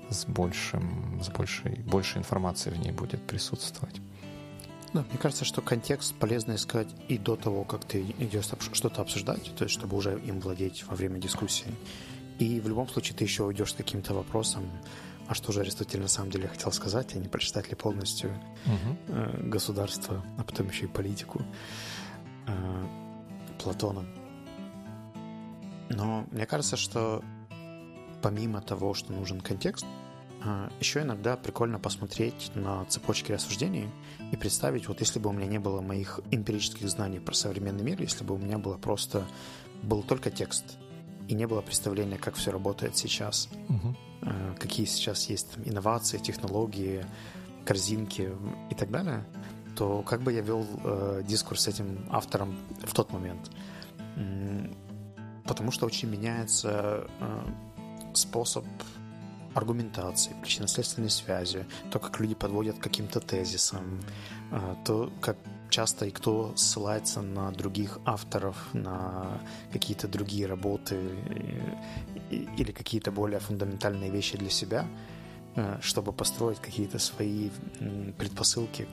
[0.10, 4.02] с большим, с большей, большей информацией в ней будет присутствовать.
[4.94, 9.54] Да, мне кажется, что контекст полезно искать и до того, как ты идешь что-то обсуждать,
[9.56, 11.74] то есть чтобы уже им владеть во время дискуссии.
[12.40, 14.64] И в любом случае ты еще уйдешь с каким-то вопросом,
[15.28, 18.32] а что же Аристотель на самом деле хотел сказать, а не прочитать ли полностью
[18.66, 19.50] угу.
[19.50, 21.42] государство, а потом еще и политику
[22.48, 22.88] э,
[23.62, 24.06] Платона.
[25.90, 27.24] Но мне кажется, что
[28.22, 29.86] помимо того, что нужен контекст,
[30.44, 33.90] а, еще иногда прикольно посмотреть на цепочки рассуждений
[34.32, 38.02] и представить, вот если бы у меня не было моих эмпирических знаний про современный мир,
[38.02, 39.26] если бы у меня было просто
[39.82, 40.78] был только текст
[41.28, 43.96] и не было представления, как все работает сейчас, угу.
[44.58, 47.06] какие сейчас есть инновации, технологии,
[47.66, 48.32] корзинки
[48.70, 49.26] и так далее,
[49.76, 53.52] то как бы я вел э, дискурс с этим автором в тот момент?
[55.46, 57.44] Потому что очень меняется э,
[58.14, 58.66] способ
[59.54, 64.00] аргументации, причинно-следственной связи, то, как люди подводят к каким-то тезисам,
[64.52, 65.38] а, то, как
[65.70, 69.42] часто и кто ссылается на других авторов, на
[69.74, 70.96] какие-то другие работы
[72.30, 74.86] или какие-то более фундаментальные вещи для себя,
[75.56, 77.50] а, чтобы построить какие-то свои
[78.18, 78.88] предпосылки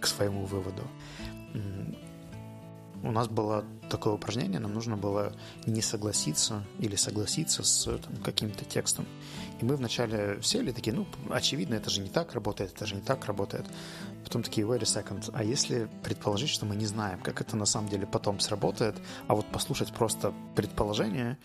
[0.00, 0.82] к своему выводу
[3.04, 5.32] у нас было такое упражнение, нам нужно было
[5.66, 9.06] не согласиться или согласиться с там, каким-то текстом.
[9.60, 13.02] И мы вначале сели такие, ну, очевидно, это же не так работает, это же не
[13.02, 13.66] так работает.
[14.24, 17.66] Потом такие, wait a second, а если предположить, что мы не знаем, как это на
[17.66, 18.96] самом деле потом сработает,
[19.28, 21.38] а вот послушать просто предположение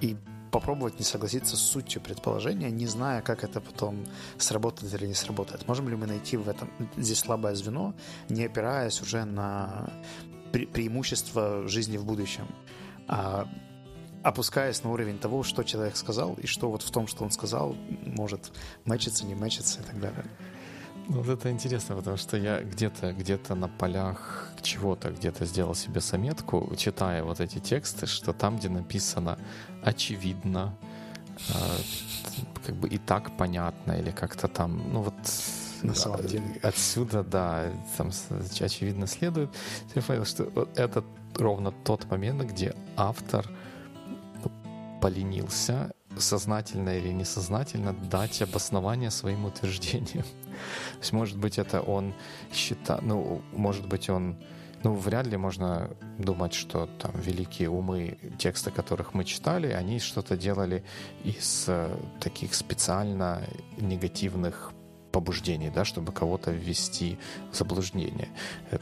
[0.00, 0.16] и
[0.56, 4.06] попробовать не согласиться с сутью предположения, не зная, как это потом
[4.38, 5.68] сработает или не сработает.
[5.68, 7.94] Можем ли мы найти в этом здесь слабое звено,
[8.28, 9.90] не опираясь уже на
[10.52, 12.46] пре преимущество жизни в будущем,
[13.08, 13.48] а
[14.22, 17.76] опускаясь на уровень того, что человек сказал, и что вот в том, что он сказал,
[18.04, 18.52] может
[18.84, 20.24] мэчиться, не мэчиться и так далее.
[21.08, 26.00] Ну, вот это интересно, потому что я где-то где на полях чего-то где-то сделал себе
[26.00, 29.38] заметку, читая вот эти тексты, что там, где написано
[29.84, 30.74] очевидно,
[31.48, 31.52] э,
[32.66, 35.14] как бы и так понятно, или как-то там, ну вот
[35.86, 36.44] на самом деле.
[36.62, 38.10] Отсюда, да, там
[38.60, 39.50] очевидно следует,
[39.94, 43.46] Рафаэл, что это ровно тот момент, где автор
[45.00, 50.24] поленился сознательно или несознательно дать обоснование своим утверждениям.
[50.94, 52.14] То есть, может быть, это он
[52.52, 54.36] считает, ну, может быть, он
[54.82, 60.36] ну, вряд ли можно думать, что там великие умы, тексты которых мы читали, они что-то
[60.36, 60.84] делали
[61.24, 61.88] из э,
[62.20, 63.42] таких специально
[63.78, 64.72] негативных
[65.16, 67.16] побуждений, да, чтобы кого-то ввести
[67.52, 68.28] в заблуждение.
[68.70, 68.78] Э,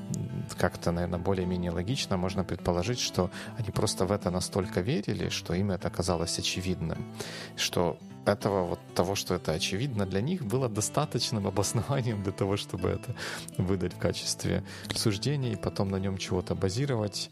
[0.59, 5.71] как-то, наверное, более-менее логично можно предположить, что они просто в это настолько верили, что им
[5.71, 6.99] это казалось очевидным,
[7.57, 12.89] что этого вот того, что это очевидно для них, было достаточным обоснованием для того, чтобы
[12.89, 13.15] это
[13.59, 14.63] выдать в качестве
[14.95, 17.31] суждения и потом на нем чего-то базировать.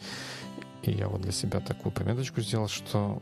[0.83, 3.21] И я вот для себя такую пометочку сделал, что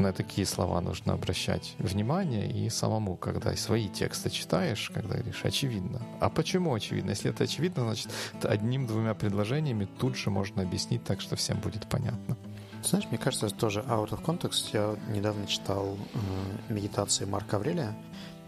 [0.00, 6.02] на такие слова нужно обращать внимание и самому, когда свои тексты читаешь, когда говоришь «очевидно».
[6.20, 7.10] А почему очевидно?
[7.10, 8.08] Если это очевидно, значит,
[8.42, 12.36] одним-двумя предложениями тут же можно объяснить так, что всем будет понятно.
[12.82, 14.70] Знаешь, мне кажется, это тоже out of context.
[14.72, 17.94] Я недавно читал э, медитации Марка Аврелия,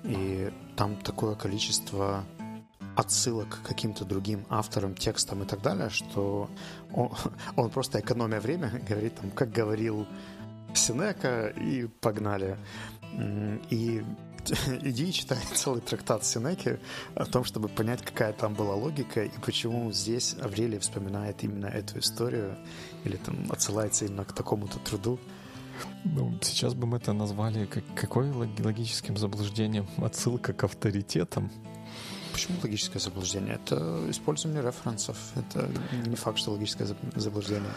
[0.04, 2.24] и там такое количество
[2.96, 6.50] отсылок к каким-то другим авторам, текстам и так далее, что
[6.92, 7.10] он,
[7.56, 10.06] он просто экономя время говорит там, как говорил
[10.74, 12.56] Синека, и погнали.
[13.70, 14.02] И
[14.82, 16.78] иди и читай целый трактат Синеки
[17.14, 21.98] о том, чтобы понять, какая там была логика и почему здесь Аврелий вспоминает именно эту
[21.98, 22.56] историю
[23.04, 25.18] или там отсылается именно к такому-то труду.
[26.04, 29.86] Ну, сейчас бы мы это назвали как, какой логическим заблуждением?
[30.04, 31.50] Отсылка к авторитетам?
[32.32, 33.54] Почему логическое заблуждение?
[33.54, 35.16] Это использование референсов.
[35.34, 35.68] Это
[36.06, 37.70] не факт, что логическое заблуждение.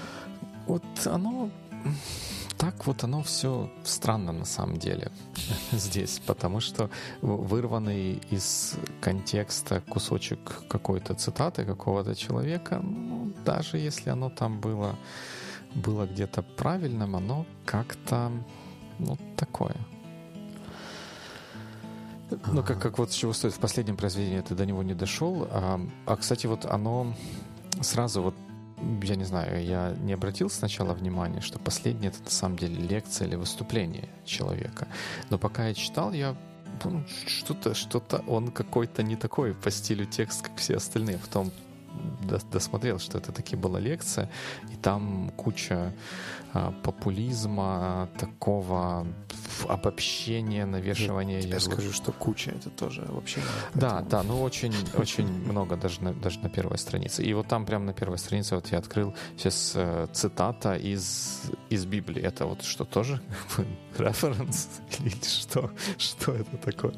[0.66, 1.52] Вот оно
[2.58, 5.12] так вот оно все странно на самом деле
[5.72, 6.90] здесь, потому что
[7.22, 10.40] вырванный из контекста кусочек
[10.70, 14.96] какой-то цитаты какого-то человека, ну, даже если оно там было,
[15.74, 18.32] было где-то правильным, оно как-то
[19.00, 19.76] ну, такое.
[22.52, 25.48] Ну, как, как вот с чего стоит в последнем произведении, ты до него не дошел.
[25.52, 27.14] А, а, кстати, вот оно
[27.82, 28.36] сразу вот
[29.04, 33.28] я не знаю, я не обратил сначала внимания, что последнее это на самом деле лекция
[33.28, 34.88] или выступление человека.
[35.30, 36.36] Но пока я читал, я
[37.28, 41.18] что-то, что-то он какой-то не такой по стилю текст, как все остальные.
[41.18, 41.52] Потом
[42.52, 44.30] досмотрел, что это таки была лекция,
[44.72, 45.94] и там куча
[46.54, 49.06] а, популизма, такого
[49.68, 51.42] обобщения, навешивания.
[51.42, 53.42] Я скажу, что куча это тоже вообще.
[53.74, 57.24] Да, да, ну очень, очень много даже на, даже на первой странице.
[57.24, 61.86] И вот там прямо на первой странице вот я открыл сейчас э, цитата из из
[61.86, 62.22] Библии.
[62.22, 63.22] Это вот что тоже
[63.98, 64.70] референс
[65.00, 65.72] или что?
[65.98, 66.94] Что это такое?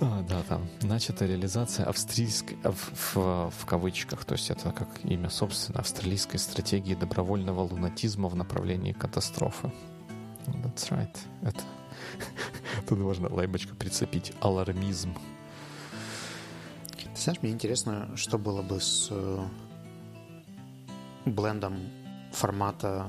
[0.00, 5.30] А, да, там начата реализация австрийской, в, в, в кавычках, то есть это как имя
[5.30, 9.70] собственно, австралийской стратегии добровольного лунатизма в направлении катастрофы.
[10.46, 11.16] That's right.
[11.42, 11.62] Это
[12.88, 14.32] тут можно лайбочку прицепить.
[14.40, 15.14] Алармизм.
[17.14, 19.46] Ты знаешь, мне интересно, что было бы с э,
[21.24, 21.78] блендом
[22.32, 23.08] формата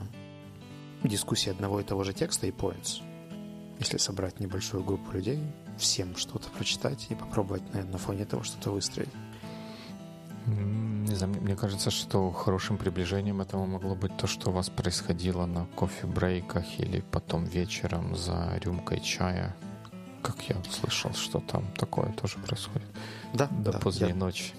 [1.04, 3.02] дискуссии одного и того же текста и points.
[3.80, 5.42] Если собрать небольшую группу людей,
[5.78, 9.10] всем что-то прочитать и попробовать, наверное, на фоне этого что-то выстроить.
[10.48, 15.46] Не знаю, мне кажется, что хорошим приближением этому могло быть то, что у вас происходило
[15.46, 19.56] на кофе-брейках или потом вечером за рюмкой чая.
[20.22, 22.88] Как я слышал, что там такое тоже происходит.
[23.34, 24.16] Да, До да, поздней я...
[24.16, 24.54] ночи.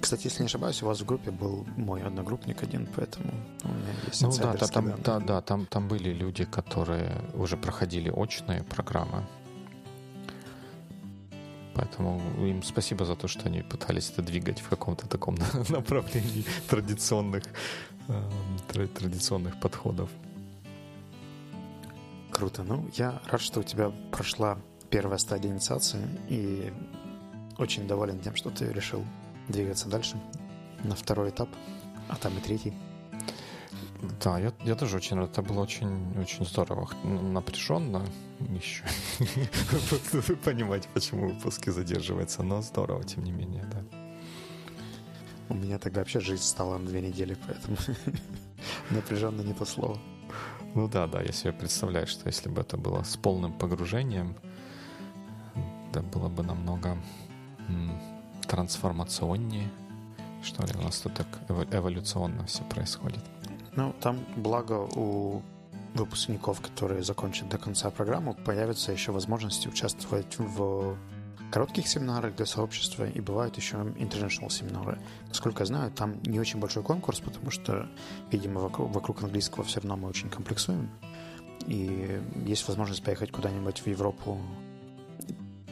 [0.00, 3.32] Кстати, если не ошибаюсь, у вас в группе был мой одногруппник один, поэтому
[3.62, 7.56] у меня есть Ну да, да, там, да, да, там, там были люди, которые уже
[7.56, 9.24] проходили очные программы,
[11.74, 15.36] Поэтому им спасибо за то, что они пытались это двигать в каком-то таком
[15.68, 17.44] направлении традиционных,
[18.08, 20.08] э, традиционных подходов.
[22.30, 22.62] Круто.
[22.62, 24.58] Ну, я рад, что у тебя прошла
[24.90, 26.72] первая стадия инициации и
[27.58, 29.04] очень доволен тем, что ты решил
[29.48, 30.20] двигаться дальше
[30.82, 31.48] на второй этап,
[32.08, 32.72] а там и третий.
[34.22, 35.30] Да, я, я тоже очень рад.
[35.30, 36.88] Это было очень, очень здорово.
[37.04, 38.04] Напряженно
[38.40, 38.84] еще.
[40.44, 43.82] Понимать, почему выпуски задерживаются, но здорово, тем не менее, да.
[45.48, 47.76] У меня тогда вообще жизнь стала на две недели, поэтому
[48.90, 49.98] напряженно не то слово.
[50.74, 54.36] Ну да, да, я себе представляю, что если бы это было с полным погружением,
[55.90, 56.96] это было бы намного
[58.48, 59.70] трансформационнее,
[60.42, 61.26] что ли, у нас тут так
[61.70, 63.24] эволюционно все происходит.
[63.76, 65.42] Ну, там, благо, у
[65.94, 70.96] выпускников, которые закончат до конца программу, появится еще возможность участвовать в
[71.50, 74.98] коротких семинарах для сообщества, и бывают еще international семинары.
[75.28, 77.88] Насколько я знаю, там не очень большой конкурс, потому что,
[78.32, 80.90] видимо, вокруг, вокруг английского все равно мы очень комплексуем.
[81.66, 84.40] И есть возможность поехать куда-нибудь в Европу,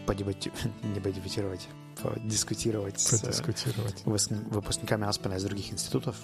[0.06, 0.52] подебати...
[0.84, 1.68] не подебатировать,
[2.00, 4.04] подискутировать, подискутировать.
[4.04, 6.16] с выпускниками Аспена из других институтов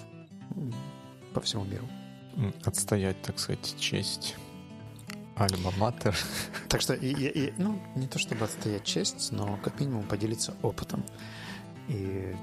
[1.33, 1.87] по всему миру.
[2.63, 4.35] Отстоять, так сказать, честь
[5.35, 6.15] Альма-матер.
[6.69, 11.03] Так что, и, и, ну, не то чтобы отстоять честь, но как минимум поделиться опытом.
[11.87, 12.35] И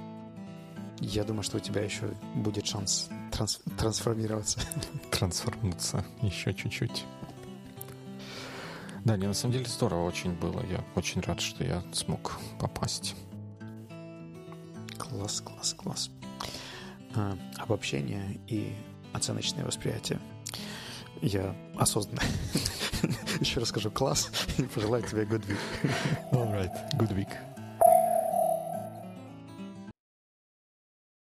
[0.98, 4.60] я думаю, что у тебя еще будет шанс транс трансформироваться.
[5.10, 7.04] Трансформироваться еще чуть-чуть.
[9.04, 10.64] Да, не, на самом деле здорово очень было.
[10.66, 13.14] Я очень рад, что я смог попасть.
[14.98, 16.10] Класс, класс, класс.
[17.58, 18.74] Обобщение и
[19.12, 20.18] оценочное восприятие.
[21.22, 22.22] Я осознанно
[23.40, 25.92] еще раз скажу класс и пожелаю тебе good week.
[26.32, 27.30] All right, good week.